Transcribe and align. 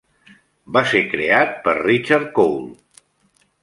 Va 0.77 0.83
ser 0.93 1.03
creat 1.13 1.55
per 1.69 1.79
Richard 1.85 2.29
Cole. 2.43 2.69